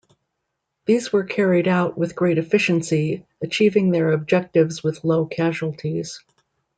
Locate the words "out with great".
1.67-2.39